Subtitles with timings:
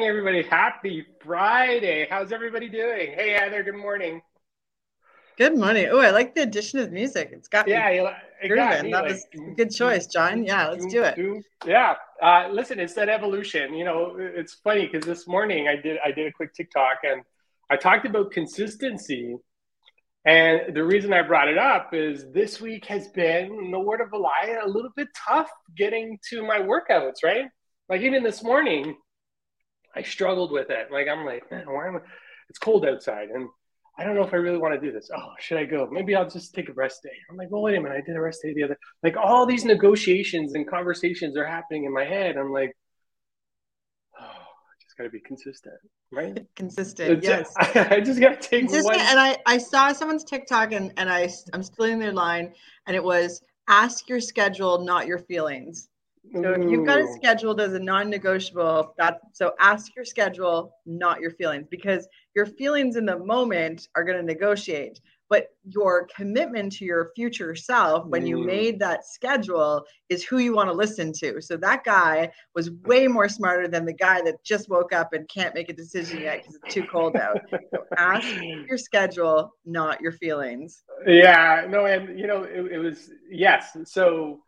[0.00, 0.42] morning, everybody.
[0.48, 2.06] Happy Friday.
[2.08, 3.12] How's everybody doing?
[3.14, 4.22] Hey, Heather, good morning.
[5.36, 5.88] Good morning.
[5.90, 7.28] Oh, I like the addition of music.
[7.34, 8.08] It's got yeah, you,
[8.42, 10.42] it got me, that like, was a good choice, John.
[10.42, 11.44] Yeah, let's do it.
[11.66, 11.96] Yeah.
[12.22, 13.74] Uh, listen, it's that evolution.
[13.74, 17.20] You know, it's funny because this morning I did I did a quick TikTok and
[17.68, 19.36] I talked about consistency.
[20.24, 24.00] And the reason I brought it up is this week has been, in the word
[24.00, 27.50] of Elia, a little bit tough getting to my workouts, right?
[27.90, 28.96] Like even this morning,
[29.94, 30.88] I struggled with it.
[30.90, 32.00] Like I'm like, man, why am I?
[32.48, 33.48] It's cold outside, and
[34.00, 35.10] I don't know if I really want to do this.
[35.14, 35.86] Oh, should I go?
[35.90, 37.10] Maybe I'll just take a rest day.
[37.30, 37.98] I'm like, well, wait a minute.
[37.98, 38.78] I did a rest day the other.
[39.02, 42.38] Like all these negotiations and conversations are happening in my head.
[42.38, 42.74] I'm like,
[44.18, 45.74] oh, I just got to be consistent,
[46.10, 46.46] right?
[46.56, 47.10] Consistent.
[47.10, 47.52] It's, yes.
[47.58, 48.96] I, I just got to take consistent.
[48.96, 49.00] One.
[49.00, 52.54] And I I saw someone's TikTok and and I I'm still in their line
[52.86, 55.90] and it was ask your schedule, not your feelings.
[56.32, 61.20] So if you've got it scheduled as a non-negotiable, that so ask your schedule, not
[61.20, 65.00] your feelings, because your feelings in the moment are going to negotiate.
[65.28, 68.46] But your commitment to your future self when you mm.
[68.46, 71.40] made that schedule is who you want to listen to.
[71.40, 75.28] So that guy was way more smarter than the guy that just woke up and
[75.28, 77.38] can't make a decision yet because it's too cold out.
[77.52, 78.26] So ask
[78.68, 80.82] your schedule, not your feelings.
[81.06, 83.76] Yeah, no, and you know, it, it was yes.
[83.84, 84.40] So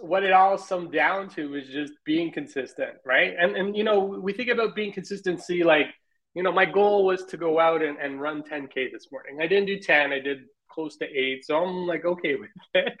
[0.00, 3.34] what it all summed down to is just being consistent, right?
[3.38, 5.86] And and you know, we think about being consistency like,
[6.34, 9.38] you know, my goal was to go out and, and run 10K this morning.
[9.40, 11.44] I didn't do 10, I did close to eight.
[11.44, 12.98] So I'm like okay with it.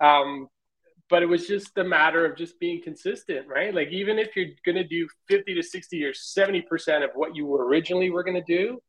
[0.00, 0.48] Um,
[1.10, 3.74] but it was just a matter of just being consistent, right?
[3.74, 7.46] Like even if you're gonna do 50 to 60 or 70 percent of what you
[7.46, 8.80] were originally were gonna do,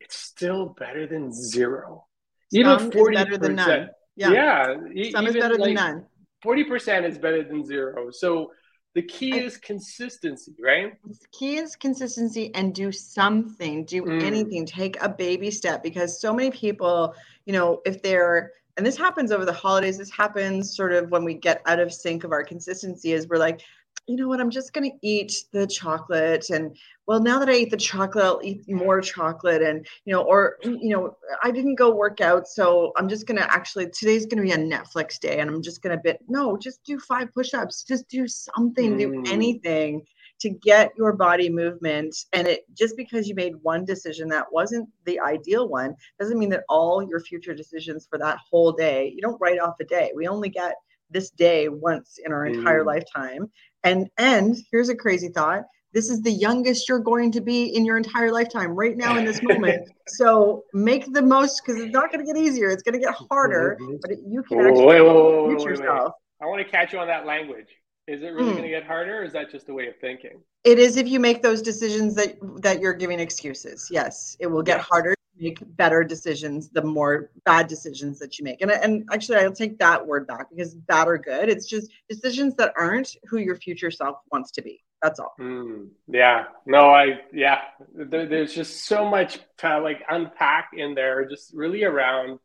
[0.00, 2.06] it's still better than zero.
[2.52, 3.90] Even 40 better than none.
[4.14, 4.74] Yeah, yeah
[5.10, 6.06] some is better like, than none
[6.46, 8.10] 40% is better than zero.
[8.10, 8.52] So
[8.94, 10.94] the key is consistency, right?
[11.04, 14.22] The key is consistency and do something, do mm.
[14.22, 18.96] anything, take a baby step because so many people, you know, if they're and this
[18.96, 22.32] happens over the holidays, this happens sort of when we get out of sync of
[22.32, 23.62] our consistency is we're like,
[24.06, 26.50] you know what, I'm just going to eat the chocolate.
[26.50, 29.62] And well, now that I eat the chocolate, I'll eat more chocolate.
[29.62, 32.46] And, you know, or, you know, I didn't go work out.
[32.46, 35.62] So I'm just going to actually, today's going to be a Netflix day and I'm
[35.62, 38.98] just going to bit, no, just do five push ups, just do something, mm.
[38.98, 40.02] do anything
[40.38, 42.14] to get your body movement.
[42.32, 46.50] And it just because you made one decision that wasn't the ideal one doesn't mean
[46.50, 50.12] that all your future decisions for that whole day, you don't write off a day.
[50.14, 50.74] We only get
[51.10, 52.86] this day once in our entire mm.
[52.86, 53.50] lifetime
[53.84, 57.84] and and here's a crazy thought this is the youngest you're going to be in
[57.86, 62.12] your entire lifetime right now in this moment so make the most because it's not
[62.12, 63.96] going to get easier it's going to get harder mm-hmm.
[64.02, 66.12] but you can actually wait, wait, wait, yourself
[66.42, 67.68] i want to catch you on that language
[68.08, 68.56] is it really mm.
[68.56, 71.08] going to get harder or is that just a way of thinking it is if
[71.08, 74.86] you make those decisions that that you're giving excuses yes it will get yes.
[74.86, 78.60] harder make better decisions the more bad decisions that you make.
[78.62, 82.54] And, and actually i'll take that word back because bad or good it's just decisions
[82.56, 84.82] that aren't who your future self wants to be.
[85.02, 85.34] That's all.
[85.38, 86.44] Mm, yeah.
[86.64, 87.62] No i yeah.
[87.94, 92.38] There, there's just so much to like unpack in there just really around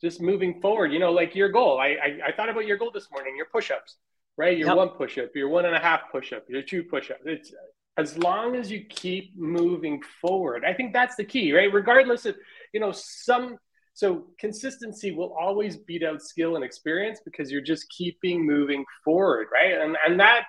[0.00, 0.92] just moving forward.
[0.92, 1.78] You know like your goal.
[1.78, 3.96] I i, I thought about your goal this morning your push-ups
[4.36, 4.56] right?
[4.56, 4.76] Your yep.
[4.76, 7.22] one push-up your one and a half push-up your two push-ups.
[7.26, 7.52] It's
[8.00, 10.64] as long as you keep moving forward.
[10.64, 11.72] I think that's the key right?
[11.72, 12.36] Regardless of
[12.72, 13.58] you know some
[13.92, 19.48] so consistency will always beat out skill and experience because you're just keeping moving forward
[19.52, 19.80] right?
[19.80, 20.44] And and that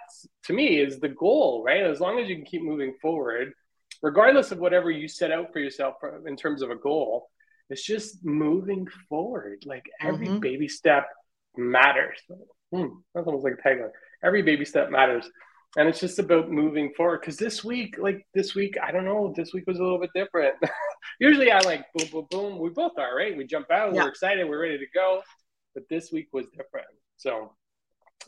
[0.45, 1.83] to me is the goal right?
[1.83, 3.53] As long as you can keep moving forward
[4.01, 5.95] regardless of whatever you set out for yourself
[6.25, 7.27] in terms of a goal
[7.71, 9.63] it's just moving forward.
[9.65, 10.39] Like every mm-hmm.
[10.39, 11.07] baby step
[11.55, 12.19] matters.
[12.73, 13.91] Hmm, that's almost like a tagline.
[14.23, 15.25] Every baby step matters
[15.77, 19.33] and it's just about moving forward because this week like this week i don't know
[19.35, 20.55] this week was a little bit different.
[21.19, 22.59] Usually i like boom boom boom.
[22.59, 23.35] We both are right?
[23.35, 24.03] We jump out yeah.
[24.03, 25.21] we're excited we're ready to go.
[25.73, 26.87] But this week was different.
[27.17, 27.53] So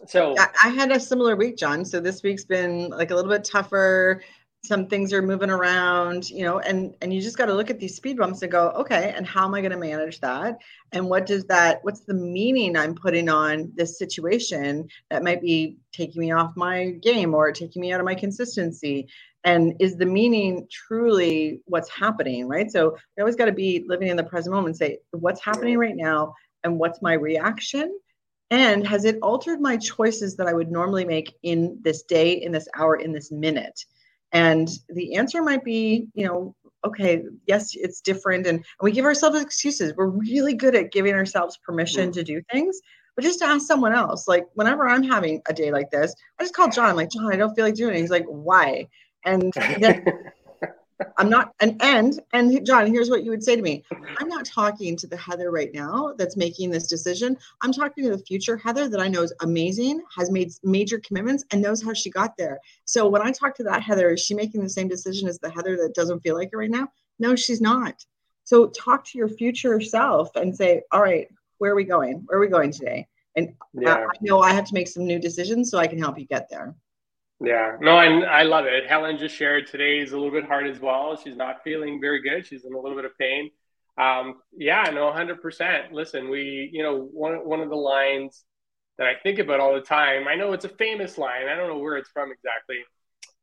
[0.08, 1.86] so i had a similar week john.
[1.86, 4.22] So this week's been like a little bit tougher
[4.66, 7.80] some things are moving around you know and and you just got to look at
[7.80, 10.58] these speed bumps and go okay and how am i going to manage that?
[10.94, 15.78] And what does that what's the meaning i'm putting on this situation that might be
[15.92, 19.10] taking me off my game or taking me out of my consistency?
[19.44, 22.72] And is the meaning truly what's happening right?
[22.72, 25.96] So we always got to be living in the present moment say what's happening right
[25.96, 28.00] now and what's my reaction?
[28.50, 32.54] And has it altered my choices that i would normally make in this day in
[32.54, 33.84] this hour in this minute
[34.34, 38.46] and the answer might be, you know, okay, yes, it's different.
[38.48, 39.94] And, we give ourselves excuses.
[39.96, 42.14] We're really good at giving ourselves permission mm.
[42.14, 42.80] to do things,
[43.16, 44.28] but just to ask someone else.
[44.28, 47.38] Like whenever I'm having a day like this, I just call John, like, John, I
[47.38, 48.02] don't feel like doing it.
[48.02, 48.88] He's like, why?
[49.24, 50.04] And then
[51.18, 53.84] I'm not and and and John, here's what you would say to me.
[54.18, 57.38] I'm not talking to the Heather right now that's making this decision.
[57.62, 61.44] I'm talking to the future Heather that I know is amazing, has made major commitments
[61.52, 62.60] and knows how she got there.
[62.86, 65.50] So when I talk to that Heather, is she making the same decision as the
[65.50, 66.88] Heather that doesn't feel like it right now?
[67.20, 68.06] No, she's not.
[68.44, 71.28] So talk to your future self and say, all right,
[71.60, 72.24] where are we going?
[72.26, 73.08] Where are we going today?
[73.36, 73.96] And yeah.
[73.96, 76.26] I, I know I have to make some new decisions so I can help you
[76.26, 76.76] get there.
[77.44, 78.88] Yeah, no, and I love it.
[78.88, 81.18] Helen just shared today is a little bit hard as well.
[81.22, 82.48] She's not feeling very good.
[82.48, 83.50] She's in a little bit of pain.
[83.98, 85.92] Um, yeah, no, hundred percent.
[85.92, 88.46] Listen, we, you know, one one of the lines
[88.98, 90.28] that I think about all the time.
[90.28, 91.48] I know it's a famous line.
[91.52, 92.78] I don't know where it's from exactly,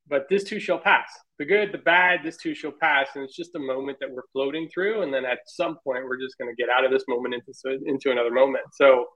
[0.08, 1.10] but this too shall pass.
[1.38, 4.28] The good, the bad, this too shall pass, and it's just a moment that we're
[4.32, 7.04] floating through, and then at some point we're just going to get out of this
[7.06, 8.64] moment into into another moment.
[8.72, 9.06] So,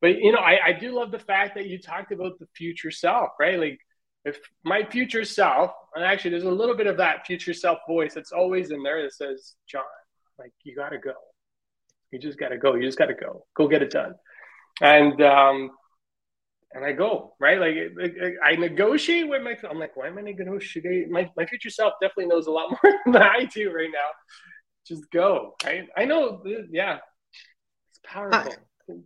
[0.00, 2.90] but you know, I, I do love the fact that you talked about the future
[2.90, 3.58] self, right?
[3.60, 3.78] Like
[4.24, 8.14] if my future self, and actually there's a little bit of that future self voice
[8.14, 9.82] that's always in there that says, John,
[10.38, 11.14] like you got to go.
[12.10, 12.74] You just got to go.
[12.74, 13.44] You just got to go.
[13.54, 14.14] Go get it done.
[14.80, 15.70] And, um,
[16.72, 17.60] and I go, right?
[17.60, 21.10] Like, like I negotiate with my, I'm like, why am I negotiating?
[21.10, 24.10] My, my future self definitely knows a lot more than I do right now.
[24.86, 25.86] Just go, right?
[25.96, 26.98] I know, yeah,
[27.90, 28.52] it's powerful.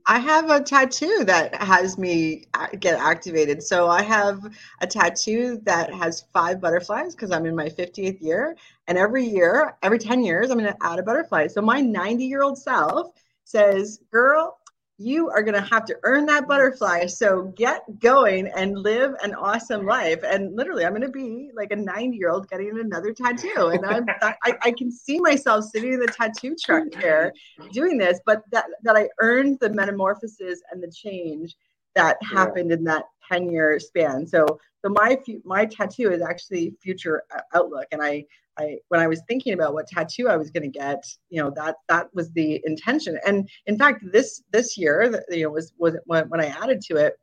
[0.06, 3.62] I have a tattoo that has me uh, get activated.
[3.62, 4.40] So I have
[4.80, 8.56] a tattoo that has five butterflies because I'm in my 50th year.
[8.88, 11.46] And every year, every 10 years, I'm going to add a butterfly.
[11.46, 13.12] So my 90 year old self
[13.44, 14.57] says, Girl,
[15.00, 17.06] you are going to have to earn that butterfly.
[17.06, 20.25] So get going and live an awesome life.
[20.25, 23.71] And literally, I'm going to be like a 90 year old getting another tattoo.
[23.73, 27.33] And I'm, I, I can see myself sitting in the tattoo truck chair
[27.73, 31.55] doing this, but that, that I earned the metamorphosis and the change
[31.95, 34.27] that happened in that 10 year span.
[34.27, 37.87] So, so my, my tattoo is actually future uh, outlook.
[37.93, 38.25] And I,
[38.58, 41.50] I when I was thinking about what tattoo I was going to get, you know,
[41.56, 43.19] that that was the intention.
[43.26, 46.96] And in fact, this this year, you know, was was when, when I added to
[46.96, 47.14] it,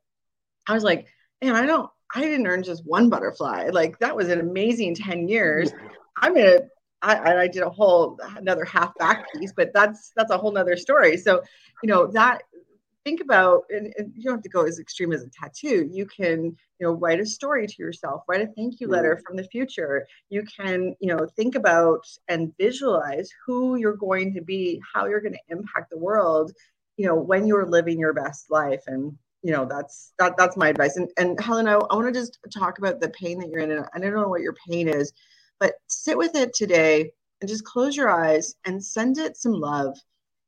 [0.67, 1.07] I was like,
[1.43, 3.69] man, I don't, I didn't earn just one butterfly.
[3.71, 5.71] Like that was an amazing ten years.
[6.21, 6.61] I'm gonna.
[7.01, 10.75] I, I did a whole another half back piece, but that's that's a whole nother
[10.75, 11.17] story.
[11.17, 11.43] So,
[11.83, 12.41] you know that
[13.05, 15.87] think about and, and, you don't have to go as extreme as a tattoo.
[15.89, 19.25] You can you know write a story to yourself write a thank you letter mm.
[19.25, 20.05] from the future.
[20.29, 25.21] You can you know think about and visualize who you're going to be how you're
[25.21, 26.51] going to impact the world
[26.97, 28.83] you know when you're living your best life.
[28.87, 30.97] And you know that's that that's my advice.
[30.97, 33.71] And and helen i, I want to just talk about the pain that you're in
[33.71, 35.13] and i don't know what your pain is
[35.59, 37.11] but sit with it today
[37.41, 39.95] and just close your eyes and send it some love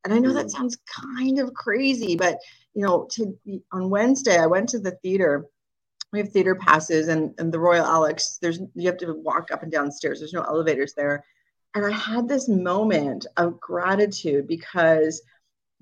[0.07, 0.51] and I know that mm.
[0.51, 2.39] sounds kind of crazy, but
[2.73, 3.37] you know, to
[3.73, 5.45] on Wednesday I went to the theater.
[6.13, 9.63] We have theater passes and, and the Royal Alex, there's you have to walk up
[9.63, 10.19] and down stairs.
[10.19, 11.25] There's no elevators there.
[11.75, 15.21] And I had this moment of gratitude because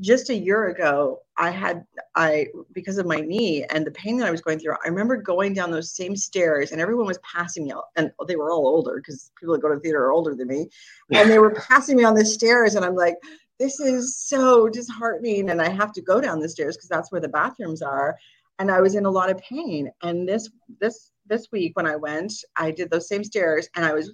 [0.01, 1.85] just a year ago i had
[2.15, 5.15] i because of my knee and the pain that i was going through i remember
[5.15, 8.97] going down those same stairs and everyone was passing me and they were all older
[8.97, 10.67] because people that go to the theater are older than me
[11.11, 13.15] and they were passing me on the stairs and i'm like
[13.59, 17.21] this is so disheartening and i have to go down the stairs because that's where
[17.21, 18.17] the bathrooms are
[18.59, 19.89] and i was in a lot of pain.
[20.01, 20.49] And this
[20.79, 24.13] this this week when i went i did those same stairs and i was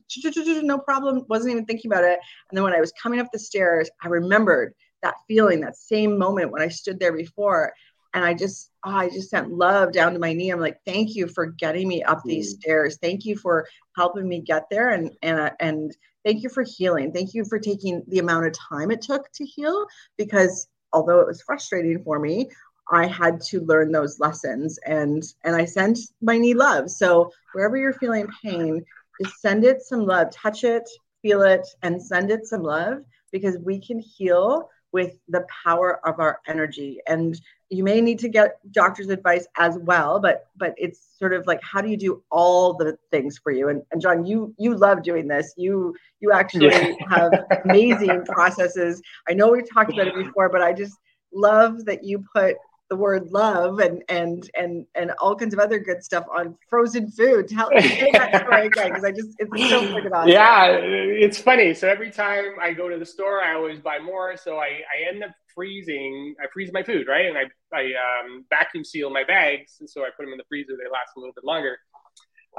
[0.64, 2.20] no problem wasn't even thinking about it.
[2.50, 4.74] And then when i was coming up the stairs i remembered
[5.04, 7.74] that feeling that same moment when i stood there before
[8.14, 11.16] and i just oh, i just sent love down to my knee i'm like thank
[11.16, 12.60] you for getting me up these mm.
[12.60, 17.12] stairs thank you for helping me get there and and and thank you for healing.
[17.12, 19.86] Thank you for taking the amount of time it took to heal
[20.18, 22.50] because although it was frustrating for me,
[22.92, 26.90] I had to learn those lessons and and I sent my knee love.
[26.90, 28.84] So wherever you're feeling pain,
[29.22, 30.90] just send it some love, touch it,
[31.22, 33.00] feel it, and send it some love
[33.32, 37.00] because we can heal with the power of our energy.
[37.08, 37.40] And
[37.72, 41.62] you may need to get doctor's advice as well but but it's sort of like
[41.64, 45.02] how do you do all the things for you and, and john you you love
[45.02, 46.94] doing this you you actually yeah.
[47.10, 47.32] have
[47.66, 50.98] amazing processes i know we've talked about it before but i just
[51.34, 52.58] love that you put
[52.92, 57.10] the word love and and and and all kinds of other good stuff on frozen
[57.10, 57.48] food.
[57.48, 60.30] Tell me that story again because I just it's so freaking awesome.
[60.30, 61.74] Yeah, it's funny.
[61.74, 64.36] So every time I go to the store, I always buy more.
[64.36, 66.36] So I I end up freezing.
[66.42, 67.44] I freeze my food right, and I
[67.76, 70.74] I um, vacuum seal my bags, and so I put them in the freezer.
[70.74, 71.78] They last a little bit longer.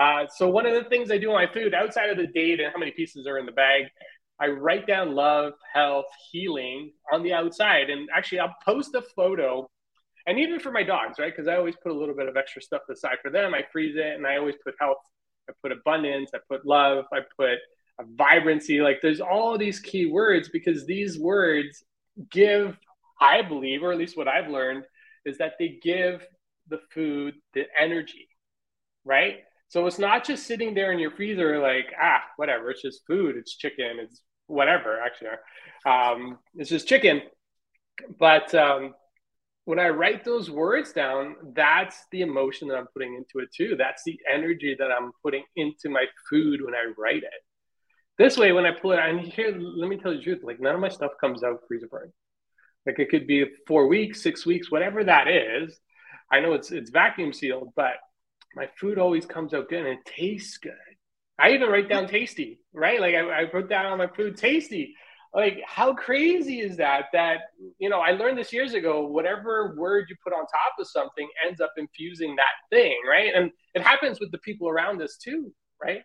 [0.00, 2.60] Uh, so one of the things I do on my food, outside of the date
[2.60, 3.84] and how many pieces are in the bag,
[4.40, 7.90] I write down love, health, healing on the outside.
[7.90, 9.68] And actually, I'll post a photo
[10.26, 11.32] and even for my dogs, right?
[11.34, 13.54] Because I always put a little bit of extra stuff aside for them.
[13.54, 14.98] I freeze it, and I always put health.
[15.48, 17.58] I put abundance, I put love, I put
[18.16, 18.80] vibrancy.
[18.80, 21.84] Like there's all these key words because these words
[22.30, 22.76] give,
[23.20, 24.84] I believe, or at least what I've learned,
[25.24, 26.26] is that they give
[26.68, 28.28] the food the energy,
[29.04, 29.38] right?
[29.68, 33.36] So it's not just sitting there in your freezer like, ah, whatever, it's just food,
[33.36, 35.30] it's chicken, it's whatever, actually.
[35.86, 37.22] Um, it's just chicken.
[38.18, 38.94] But um,
[39.64, 43.76] when I write those words down, that's the emotion that I'm putting into it too.
[43.78, 47.30] That's the energy that I'm putting into my food when I write it.
[48.22, 50.44] This way, when I pull it out, and here, let me tell you the truth,
[50.44, 52.12] like none of my stuff comes out freezer burn.
[52.86, 55.76] Like it could be four weeks, six weeks, whatever that is.
[56.30, 57.94] I know it's it's vacuum sealed, but
[58.54, 60.72] my food always comes out good and it tastes good.
[61.36, 63.00] I even write down tasty, right?
[63.00, 64.94] Like I, I put down on my food tasty
[65.34, 67.38] like how crazy is that that
[67.78, 71.26] you know i learned this years ago whatever word you put on top of something
[71.46, 75.50] ends up infusing that thing right and it happens with the people around us too
[75.82, 76.02] right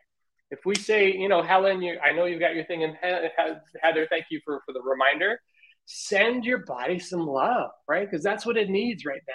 [0.52, 4.08] if we say you know helen you i know you've got your thing and heather
[4.10, 5.40] thank you for for the reminder
[5.86, 9.34] send your body some love right because that's what it needs right now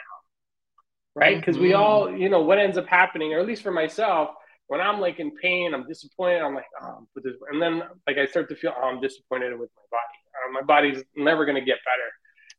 [1.14, 1.64] right because mm-hmm.
[1.64, 4.31] we all you know what ends up happening or at least for myself
[4.73, 6.40] when I'm like in pain, I'm disappointed.
[6.40, 7.07] I'm like, oh,
[7.50, 10.19] and then like I start to feel, oh, I'm disappointed with my body.
[10.35, 12.09] Uh, my body's never going to get better.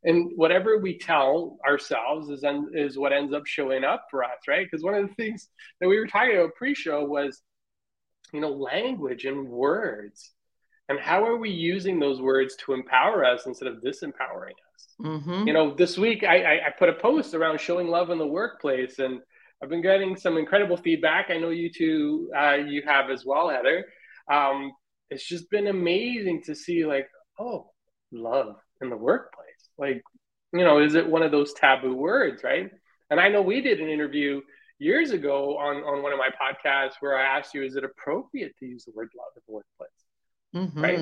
[0.03, 2.43] And whatever we tell ourselves is
[2.73, 4.67] is what ends up showing up for us, right?
[4.69, 5.49] Because one of the things
[5.81, 7.41] that we were talking about pre-show was,
[8.33, 10.31] you know, language and words,
[10.89, 14.87] and how are we using those words to empower us instead of disempowering us?
[15.01, 15.47] Mm-hmm.
[15.47, 18.27] You know, this week I, I I put a post around showing love in the
[18.27, 19.21] workplace and
[19.63, 21.29] I've been getting some incredible feedback.
[21.29, 23.85] I know you two, uh, you have as well, Heather.
[24.29, 24.73] Um,
[25.09, 27.07] it's just been amazing to see, like,
[27.39, 27.71] oh,
[28.11, 29.69] love in the workplace.
[29.77, 30.03] Like,
[30.51, 32.71] you know, is it one of those taboo words, right?
[33.09, 34.41] And I know we did an interview
[34.83, 38.55] years ago on, on one of my podcasts where I asked you, is it appropriate
[38.59, 39.89] to use the word love in the workplace?
[40.55, 40.83] Mm-hmm.
[40.83, 40.99] Right.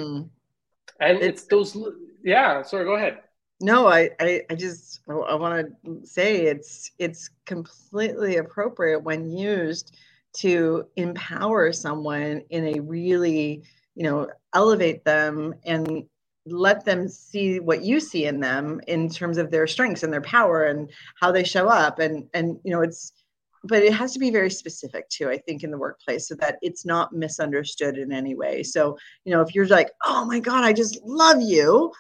[1.00, 1.78] And it's, it's those,
[2.24, 3.20] yeah, sorry, go ahead
[3.62, 9.30] no i i, I just i, I want to say it's it's completely appropriate when
[9.30, 9.96] used
[10.34, 13.64] to empower someone in a really
[13.96, 16.04] you know elevate them and
[16.48, 20.22] let them see what you see in them in terms of their strengths and their
[20.22, 23.14] power and how they show up and and you know it's
[23.64, 26.58] but it has to be very specific too i think in the workplace so that
[26.62, 30.64] it's not misunderstood in any way so you know if you're like oh my god
[30.64, 31.92] i just love you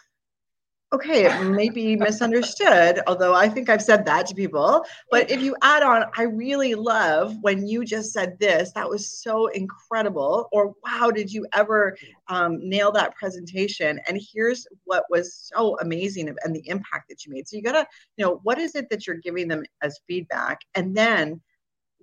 [0.93, 4.85] okay, it may be misunderstood, although I think I've said that to people.
[5.09, 9.09] But if you add on, I really love when you just said this, that was
[9.09, 10.49] so incredible.
[10.51, 13.99] Or wow, did you ever um, nail that presentation?
[14.07, 17.47] And here's what was so amazing and the impact that you made.
[17.47, 17.87] So you gotta,
[18.17, 20.59] you know, what is it that you're giving them as feedback?
[20.75, 21.41] And then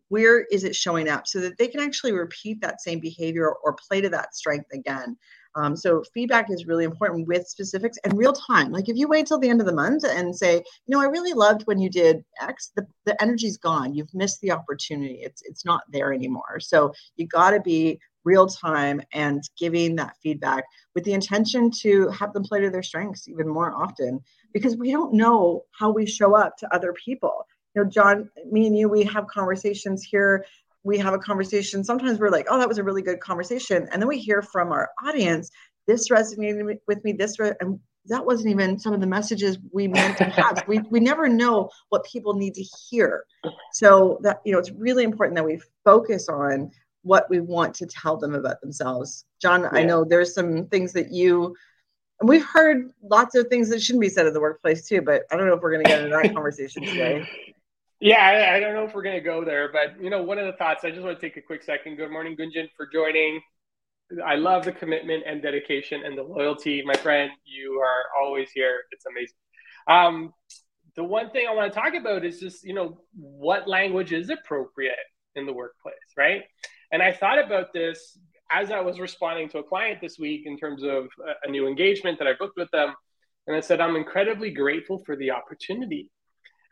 [0.09, 3.77] where is it showing up so that they can actually repeat that same behavior or
[3.88, 5.17] play to that strength again
[5.59, 8.71] um, so feedback is really important with specifics and real time.
[8.71, 11.07] Like if you wait till the end of the month and say, you know, I
[11.07, 13.93] really loved when you did X, the, the energy's gone.
[13.93, 15.21] You've missed the opportunity.
[15.23, 16.61] It's it's not there anymore.
[16.61, 20.62] So you got to be real time and giving that feedback
[20.95, 24.21] with the intention to have them play to their strengths even more often
[24.53, 27.47] because we don't know how we show up to other people.
[27.75, 30.45] You know, John, me and you, we have conversations here
[30.85, 33.89] we have a conversation, sometimes we're like, oh, that was a really good conversation.
[33.93, 35.51] And then we hear from our audience,
[35.87, 39.89] this resonated with me, this, re-, and that wasn't even some of the messages we
[39.89, 40.65] meant to have.
[40.67, 43.25] we, we never know what people need to hear.
[43.73, 46.71] So that, you know, it's really important that we focus on
[47.03, 49.25] what we want to tell them about themselves.
[49.41, 49.71] John, yeah.
[49.73, 51.55] I know there's some things that you,
[52.21, 55.25] and we've heard lots of things that shouldn't be said in the workplace too, but
[55.31, 57.29] I don't know if we're going to get into that conversation today.
[58.00, 60.38] Yeah, I, I, don't know if we're going to go there, but you know, one
[60.38, 60.85] of the thoughts.
[60.85, 61.97] I just want to take a quick second.
[61.97, 63.40] Good morning, Gunjan, for joining.
[64.25, 67.31] I love the commitment and dedication and the loyalty, my friend.
[67.45, 68.83] You are always here.
[68.93, 69.35] It's amazing.
[69.88, 70.33] Um,
[70.95, 74.31] the one thing I want to talk about is just you know what language is
[74.31, 74.95] appropriate
[75.35, 76.43] in the workplace, right?
[76.93, 78.17] And I thought about this
[78.52, 81.67] as I was responding to a client this week in terms of a, a new
[81.67, 82.95] engagement that I booked with them,
[83.49, 86.11] and I said I'm incredibly grateful for the opportunity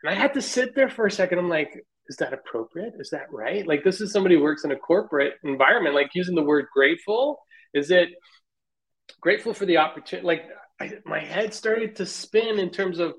[0.03, 1.39] and I had to sit there for a second.
[1.39, 2.93] I'm like, is that appropriate?
[2.99, 3.67] Is that right?
[3.67, 5.95] Like, this is somebody who works in a corporate environment.
[5.95, 7.39] Like, using the word grateful,
[7.73, 8.09] is it
[9.19, 10.25] grateful for the opportunity?
[10.25, 10.43] Like,
[10.79, 13.13] I, my head started to spin in terms of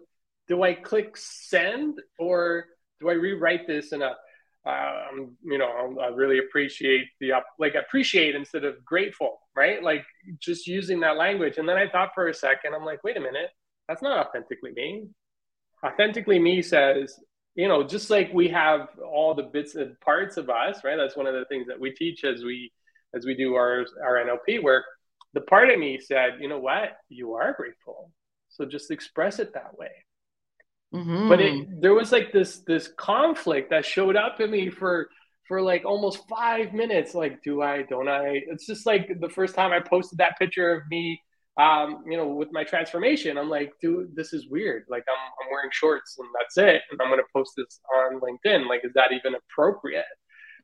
[0.47, 2.67] do I click send or
[3.01, 4.15] do I rewrite this in a
[4.67, 9.83] um, you know, I really appreciate the like appreciate instead of grateful, right?
[9.83, 10.05] Like
[10.41, 11.57] just using that language.
[11.57, 13.49] And then I thought for a second, I'm like, wait a minute,
[13.89, 15.09] that's not authentically me
[15.85, 17.19] authentically me says
[17.59, 20.97] you know, just like we have all the bits and parts of us, right?
[20.97, 22.71] That's one of the things that we teach as we
[23.17, 24.85] as we do our our NLP work.
[25.35, 28.13] The part of me said, you know what, you are grateful,
[28.49, 29.91] so just express it that way.
[30.95, 31.29] Mm-hmm.
[31.29, 35.09] But it, there was like this this conflict that showed up in me for
[35.49, 37.13] for like almost five minutes.
[37.13, 37.83] Like, do I?
[37.83, 38.41] Don't I?
[38.47, 41.21] It's just like the first time I posted that picture of me
[41.59, 44.85] um, you know, with my transformation, I'm like, dude, this is weird.
[44.89, 46.83] Like, I'm, I'm wearing shorts and that's it.
[46.91, 48.69] And I'm going to post this on LinkedIn.
[48.69, 50.05] Like, is that even appropriate?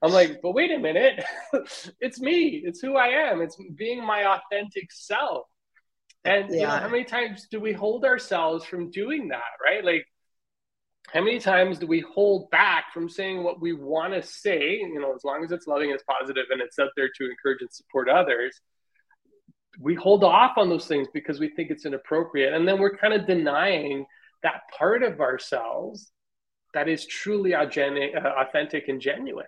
[0.02, 1.24] I'm like, but wait a minute.
[2.00, 2.62] it's me.
[2.64, 3.42] It's who I am.
[3.42, 5.46] It's being my authentic self.
[6.24, 6.56] And yeah.
[6.56, 9.84] you know, how many times do we hold ourselves from doing that, right?
[9.84, 10.06] Like,
[11.08, 15.00] how many times do we hold back from saying what we want to say, you
[15.00, 17.72] know, as long as it's loving, it's positive, and it's out there to encourage and
[17.72, 18.58] support others?
[19.81, 22.52] We hold off on those things because we think it's inappropriate.
[22.52, 24.07] And then we're kind of denying
[24.43, 26.12] that part of ourselves
[26.75, 29.47] that is truly authentic, uh, authentic and genuine.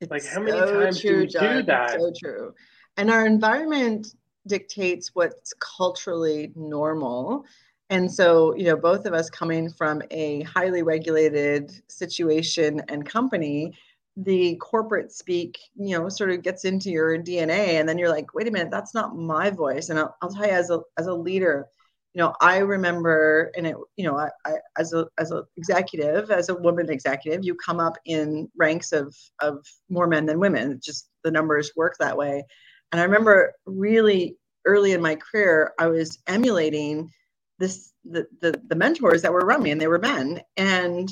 [0.00, 1.56] It's like how many so times true, do we John.
[1.58, 2.00] do that?
[2.00, 2.54] so true.
[2.96, 4.08] And our environment
[4.46, 7.44] dictates what's culturally normal.
[7.90, 13.74] And so you know both of us coming from a highly regulated situation and company
[14.16, 18.34] the corporate speak, you know, sort of gets into your DNA, and then you're like,
[18.34, 19.88] wait a minute, that's not my voice.
[19.88, 21.66] And I'll, I'll tell you, as a as a leader,
[22.14, 26.30] you know, I remember, and it, you know, I, I as a as an executive,
[26.30, 30.78] as a woman executive, you come up in ranks of of more men than women.
[30.82, 32.44] Just the numbers work that way.
[32.92, 37.10] And I remember really early in my career, I was emulating
[37.58, 41.08] this the the, the mentors that were around me, and they were men, and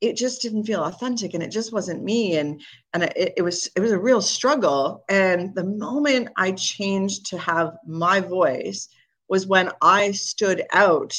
[0.00, 2.60] it just didn't feel authentic and it just wasn't me and
[2.92, 5.04] and it, it, was it was a real struggle.
[5.08, 8.88] And the moment i changed to have my voice
[9.28, 11.14] was when i stood out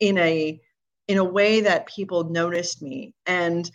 [0.00, 0.60] in a
[1.08, 3.14] in a way that people noticed me.
[3.26, 3.70] And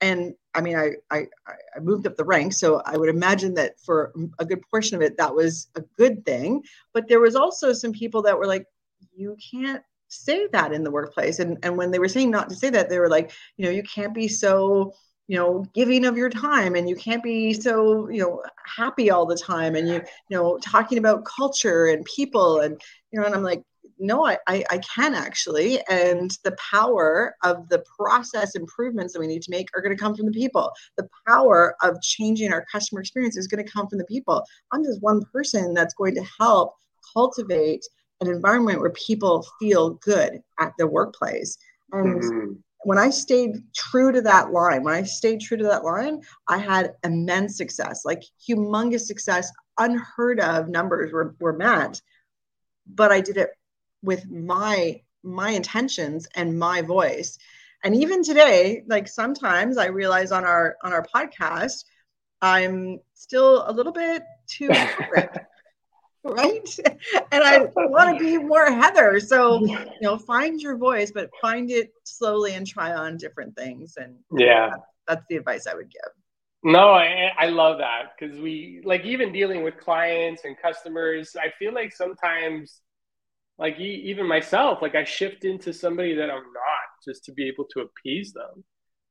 [0.00, 3.80] and i mean i i i moved up the ranks so i would imagine that
[3.80, 6.62] for a good portion of it that was a good thing.
[6.94, 8.66] But there was also some people that were like
[9.14, 9.82] you can't
[10.24, 11.38] say that in the workplace.
[11.38, 13.70] And and when they were saying not to say that they were like you know
[13.70, 14.92] you can't be so
[15.28, 19.26] you know giving of your time and you can't be so you know happy all
[19.26, 19.94] the time and you
[20.28, 23.62] you know talking about culture and people and you know and i'm like
[23.98, 29.26] no I, I i can actually and the power of the process improvements that we
[29.26, 30.70] need to make are going to come from the people.
[30.96, 34.44] The power of changing our customer experience is going to come from the people.
[34.72, 36.74] I'm just one person that's going to help
[37.14, 37.84] cultivate
[38.20, 41.58] an environment where people feel good at the workplace.
[41.92, 42.52] And mm-hmm.
[42.84, 46.58] when I stayed true to that line, when I stayed true to that line, I
[46.58, 52.00] had immense success, like humongous success, unheard of numbers were, were met.
[52.86, 53.50] But I did it
[54.02, 57.36] with my my intentions and my voice.
[57.82, 61.84] And even today, like sometimes I realize on our on our podcast,
[62.40, 64.68] I'm still a little bit too
[66.28, 66.78] right?
[67.32, 69.20] And I want to be more Heather.
[69.20, 73.96] So, you know, find your voice, but find it slowly and try on different things.
[73.96, 76.12] And yeah, that's, that's the advice I would give.
[76.62, 81.36] No, I, I love that because we like even dealing with clients and customers.
[81.40, 82.80] I feel like sometimes,
[83.58, 87.64] like even myself, like I shift into somebody that I'm not just to be able
[87.72, 88.64] to appease them.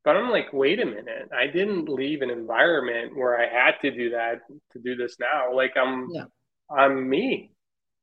[0.04, 3.90] But I'm like, wait a minute, I didn't leave an environment where I had to
[3.90, 4.42] do that
[4.74, 5.56] to do this now.
[5.56, 6.26] Like I'm, yeah
[6.70, 7.52] on me,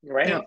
[0.05, 0.43] right?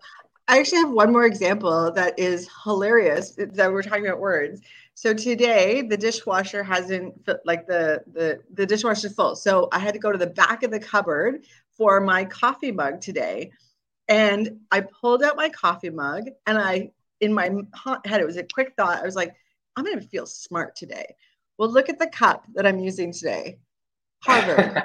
[0.48, 4.62] I actually have one more example that is hilarious that we're talking about words.
[4.94, 9.36] So today the dishwasher hasn't like the the the dishwasher is full.
[9.36, 13.02] So I had to go to the back of the cupboard for my coffee mug
[13.02, 13.52] today.
[14.08, 17.50] And I pulled out my coffee mug and I in my
[18.06, 19.02] head it was a quick thought.
[19.02, 19.34] I was like,
[19.76, 21.16] I'm to feel smart today.
[21.58, 23.58] Well, look at the cup that I'm using today.
[24.26, 24.84] Harvard.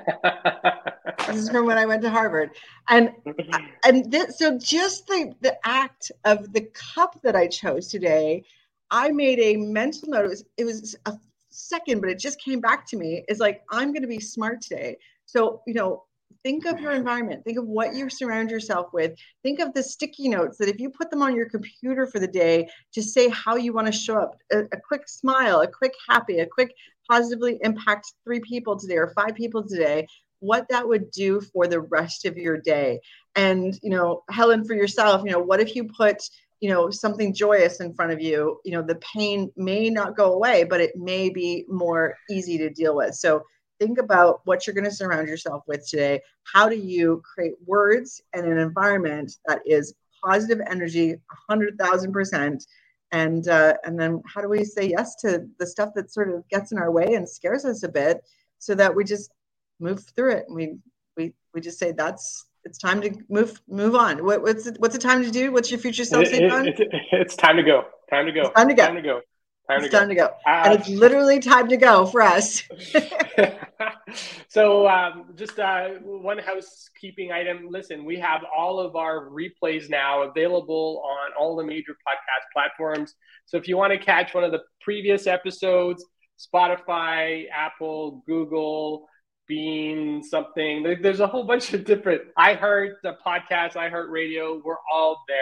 [1.26, 2.50] this is from when I went to Harvard,
[2.88, 3.66] and mm-hmm.
[3.84, 8.44] and this, so just the the act of the cup that I chose today,
[8.90, 10.24] I made a mental note.
[10.24, 11.14] It was it was a
[11.50, 13.24] second, but it just came back to me.
[13.28, 14.96] Is like I'm going to be smart today.
[15.26, 16.04] So you know,
[16.42, 20.28] think of your environment think of what you surround yourself with think of the sticky
[20.28, 23.56] notes that if you put them on your computer for the day to say how
[23.56, 26.72] you want to show up a, a, quick smile a quick happy a quick
[27.10, 30.06] positively impact three people today or five people today
[30.38, 33.00] what that would do for the rest of your day.
[33.36, 36.22] And you know helen for yourself you know what if you put
[36.60, 38.60] you know something joyous in front of you?
[38.64, 42.70] You know the pain may not go away but it may be more easy to
[42.70, 43.14] deal with.
[43.14, 43.42] So
[43.80, 46.20] think about what you're going to surround yourself with today.
[46.44, 51.16] How do you create words and an environment that is positive energy
[51.50, 52.66] 100000%
[53.12, 56.48] and uh, and then how do we say yes to the stuff that sort of
[56.48, 58.22] gets in our way and scares us a bit
[58.58, 59.30] so that we just
[59.80, 60.44] move through it?
[60.48, 60.76] And we
[61.16, 64.24] we we just say that's it's time to move move on.
[64.24, 65.52] What, what's it, what's the time to do?
[65.52, 67.84] What's your future self say it, it, it's time to go.
[68.10, 68.42] Time to go.
[68.42, 68.86] It's time to go.
[68.86, 69.20] Time to go
[69.70, 69.98] time, to, go.
[69.98, 70.26] time to go.
[70.46, 72.62] Uh, and it's literally time to go for us.
[74.48, 77.68] So um, just uh, one housekeeping item.
[77.70, 83.14] Listen we have all of our replays now available on all the major podcast platforms.
[83.46, 86.04] So if you want to catch one of the previous episodes
[86.54, 89.06] spotify apple google
[89.46, 95.22] being something there's a whole bunch of different i heard the podcast iHeartRadio we're all
[95.28, 95.36] there.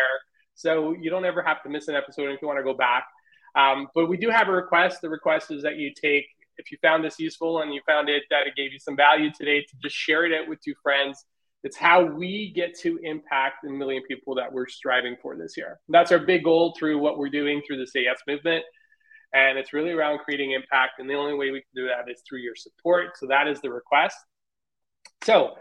[0.55, 3.07] So you don't ever have to miss an episode if you want to go back
[3.55, 6.27] um, but we do have a request the request is that you take
[6.59, 9.31] if you found this useful and you found it that it gave you some value
[9.33, 11.25] today, to just share it with two friends.
[11.65, 15.81] It's how we get to impact the million people that we're striving for this year.
[15.89, 18.65] That's our big goal through what we're doing through the Say Yes movement.
[19.33, 20.99] And it's really around creating impact.
[20.99, 23.19] And the only way we can do that is through your support.
[23.19, 24.17] So that is the request.
[25.25, 25.55] So,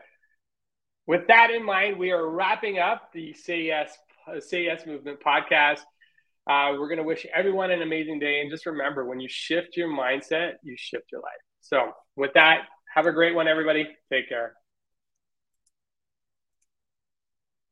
[1.07, 3.97] with that in mind, we are wrapping up the Say Yes,
[4.39, 5.79] Say Yes Movement podcast.
[6.47, 8.41] Uh, we're going to wish everyone an amazing day.
[8.41, 11.41] And just remember when you shift your mindset, you shift your life.
[11.61, 12.61] So, with that,
[12.93, 13.87] have a great one, everybody.
[14.11, 14.53] Take care.